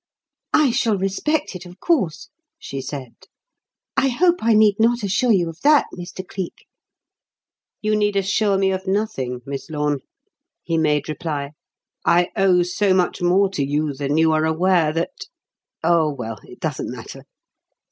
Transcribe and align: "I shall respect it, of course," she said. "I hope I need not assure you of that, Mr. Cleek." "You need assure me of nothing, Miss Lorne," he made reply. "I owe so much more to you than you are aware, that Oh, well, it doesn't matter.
"I 0.55 0.71
shall 0.71 0.97
respect 0.97 1.53
it, 1.55 1.63
of 1.63 1.79
course," 1.79 2.29
she 2.57 2.81
said. 2.81 3.13
"I 3.95 4.07
hope 4.09 4.37
I 4.41 4.55
need 4.55 4.77
not 4.79 5.03
assure 5.03 5.31
you 5.31 5.47
of 5.47 5.61
that, 5.61 5.85
Mr. 5.93 6.27
Cleek." 6.27 6.65
"You 7.83 7.95
need 7.95 8.15
assure 8.15 8.57
me 8.57 8.71
of 8.71 8.87
nothing, 8.87 9.41
Miss 9.45 9.69
Lorne," 9.69 9.99
he 10.63 10.79
made 10.79 11.07
reply. 11.07 11.51
"I 12.03 12.29
owe 12.35 12.63
so 12.63 12.95
much 12.95 13.21
more 13.21 13.47
to 13.51 13.63
you 13.63 13.93
than 13.93 14.17
you 14.17 14.31
are 14.31 14.45
aware, 14.45 14.91
that 14.91 15.27
Oh, 15.83 16.11
well, 16.11 16.39
it 16.45 16.59
doesn't 16.59 16.89
matter. 16.89 17.21